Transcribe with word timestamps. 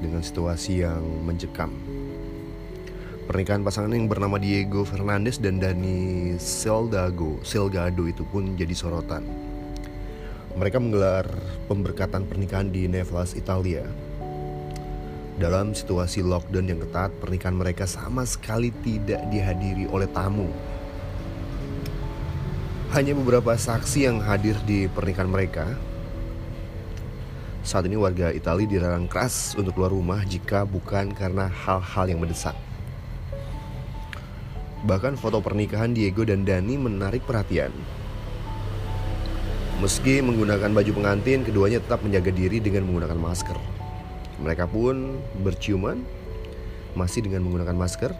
Dengan 0.00 0.24
situasi 0.24 0.80
yang 0.80 1.04
mencekam 1.28 1.76
Pernikahan 3.28 3.60
pasangan 3.60 3.92
yang 3.92 4.08
bernama 4.08 4.40
Diego 4.40 4.88
Fernandez 4.88 5.36
dan 5.36 5.60
Dani 5.60 6.32
Seldago, 6.40 7.36
Selgado 7.44 8.08
itu 8.08 8.24
pun 8.24 8.56
jadi 8.56 8.72
sorotan. 8.72 9.20
Mereka 10.56 10.80
menggelar 10.80 11.28
pemberkatan 11.68 12.24
pernikahan 12.24 12.72
di 12.72 12.88
Nevlas, 12.88 13.36
Italia. 13.36 13.84
Dalam 15.38 15.70
situasi 15.70 16.18
lockdown 16.26 16.66
yang 16.66 16.82
ketat, 16.82 17.14
pernikahan 17.22 17.54
mereka 17.54 17.86
sama 17.86 18.26
sekali 18.26 18.74
tidak 18.82 19.22
dihadiri 19.30 19.86
oleh 19.86 20.10
tamu. 20.10 20.50
Hanya 22.90 23.14
beberapa 23.14 23.54
saksi 23.54 24.10
yang 24.10 24.18
hadir 24.18 24.58
di 24.66 24.90
pernikahan 24.90 25.30
mereka. 25.30 25.78
Saat 27.62 27.86
ini 27.86 27.94
warga 27.94 28.34
Italia 28.34 28.66
dilarang 28.66 29.06
keras 29.06 29.54
untuk 29.54 29.78
keluar 29.78 29.94
rumah 29.94 30.26
jika 30.26 30.66
bukan 30.66 31.14
karena 31.14 31.46
hal-hal 31.46 32.10
yang 32.10 32.18
mendesak. 32.18 32.58
Bahkan 34.90 35.22
foto 35.22 35.38
pernikahan 35.38 35.94
Diego 35.94 36.26
dan 36.26 36.42
Dani 36.42 36.74
menarik 36.74 37.22
perhatian. 37.22 37.70
Meski 39.78 40.18
menggunakan 40.18 40.74
baju 40.74 40.90
pengantin, 40.98 41.46
keduanya 41.46 41.78
tetap 41.78 42.02
menjaga 42.02 42.34
diri 42.34 42.58
dengan 42.58 42.90
menggunakan 42.90 43.14
masker. 43.14 43.77
Mereka 44.38 44.70
pun 44.70 45.18
berciuman, 45.42 45.98
masih 46.94 47.26
dengan 47.26 47.42
menggunakan 47.46 47.74
masker. 47.74 48.12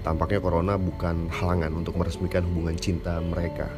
Tampaknya 0.00 0.40
corona 0.40 0.74
bukan 0.80 1.28
halangan 1.28 1.70
untuk 1.76 1.94
meresmikan 1.94 2.42
hubungan 2.42 2.74
cinta 2.74 3.20
mereka. 3.20 3.68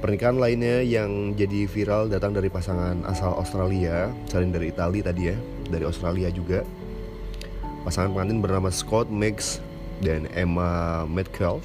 Pernikahan 0.00 0.40
lainnya 0.40 0.80
yang 0.80 1.36
jadi 1.36 1.68
viral 1.68 2.08
datang 2.08 2.32
dari 2.32 2.48
pasangan 2.48 3.04
asal 3.04 3.36
Australia, 3.36 4.08
selain 4.32 4.48
dari 4.48 4.72
Italia 4.72 5.04
tadi 5.04 5.22
ya, 5.28 5.36
dari 5.68 5.84
Australia 5.84 6.32
juga. 6.32 6.64
Pasangan 7.84 8.16
pengantin 8.16 8.40
bernama 8.40 8.72
Scott 8.72 9.12
Mix 9.12 9.60
dan 10.00 10.24
Emma 10.32 11.04
Metcalf 11.04 11.60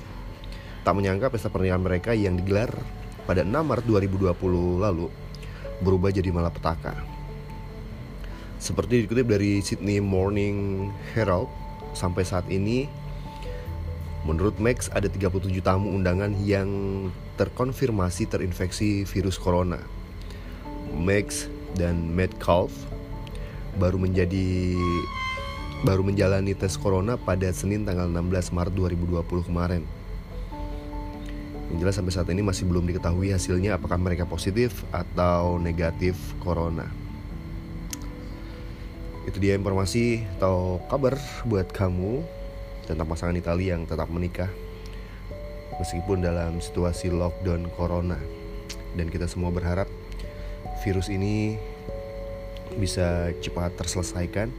tak 0.83 0.93
menyangka 0.99 1.31
pesta 1.31 1.47
pernikahan 1.47 1.81
mereka 1.81 2.11
yang 2.11 2.35
digelar 2.35 2.69
pada 3.23 3.41
6 3.41 3.55
Maret 3.55 3.85
2020 3.87 4.83
lalu 4.83 5.07
berubah 5.83 6.13
jadi 6.13 6.31
malapetaka. 6.31 6.95
Seperti 8.55 9.03
dikutip 9.03 9.27
dari 9.27 9.59
Sydney 9.59 9.99
Morning 9.99 10.89
Herald, 11.11 11.51
sampai 11.95 12.23
saat 12.23 12.47
ini 12.51 12.87
menurut 14.25 14.57
Max 14.57 14.89
ada 14.89 15.05
37 15.05 15.51
tamu 15.61 15.93
undangan 15.93 16.33
yang 16.41 16.69
terkonfirmasi 17.37 18.25
terinfeksi 18.25 19.05
virus 19.05 19.37
corona. 19.37 19.79
Max 20.95 21.51
dan 21.75 22.15
Metcalf 22.15 22.71
baru 23.75 23.99
menjadi 23.99 24.73
baru 25.83 26.01
menjalani 26.01 26.55
tes 26.55 26.79
corona 26.79 27.19
pada 27.19 27.51
Senin 27.51 27.83
tanggal 27.83 28.07
16 28.07 28.55
Maret 28.55 28.73
2020 28.73 29.47
kemarin. 29.51 29.83
Yang 31.73 31.77
jelas 31.81 31.95
sampai 31.97 32.13
saat 32.13 32.29
ini 32.29 32.45
masih 32.45 32.69
belum 32.69 32.85
diketahui 32.85 33.33
hasilnya 33.33 33.77
apakah 33.77 33.97
mereka 33.97 34.29
positif 34.29 34.85
atau 34.93 35.57
negatif 35.57 36.13
corona. 36.37 36.85
Itu 39.25 39.41
dia 39.41 39.57
informasi 39.57 40.21
atau 40.37 40.77
kabar 40.85 41.17
buat 41.49 41.65
kamu 41.73 42.21
tentang 42.85 43.09
pasangan 43.09 43.33
Italia 43.33 43.73
yang 43.73 43.89
tetap 43.89 44.05
menikah 44.13 44.49
meskipun 45.81 46.21
dalam 46.21 46.61
situasi 46.61 47.09
lockdown 47.09 47.73
corona. 47.73 48.21
Dan 48.93 49.09
kita 49.09 49.25
semua 49.25 49.49
berharap 49.49 49.89
virus 50.85 51.09
ini 51.09 51.57
bisa 52.77 53.33
cepat 53.41 53.73
terselesaikan 53.73 54.53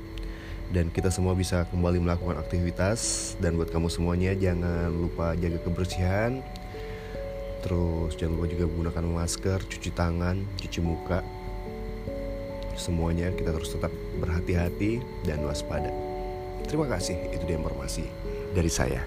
dan 0.75 0.91
kita 0.91 1.15
semua 1.15 1.39
bisa 1.39 1.63
kembali 1.71 2.03
melakukan 2.03 2.43
aktivitas 2.43 3.33
dan 3.39 3.55
buat 3.55 3.71
kamu 3.71 3.87
semuanya 3.87 4.35
jangan 4.35 4.91
lupa 4.91 5.39
jaga 5.39 5.63
kebersihan 5.63 6.43
terus 7.65 8.17
jangan 8.17 8.41
lupa 8.41 8.47
juga 8.53 8.65
menggunakan 8.69 9.05
masker 9.23 9.59
cuci 9.65 9.91
tangan 9.95 10.37
cuci 10.61 10.81
muka. 10.83 11.21
Semuanya 12.77 13.33
kita 13.33 13.57
terus 13.57 13.73
tetap 13.73 13.93
berhati-hati 14.21 15.01
dan 15.25 15.41
waspada. 15.49 15.89
Terima 16.69 16.85
kasih 16.91 17.17
itu 17.33 17.45
dia 17.49 17.57
informasi 17.57 18.05
dari 18.53 18.69
saya 18.69 19.01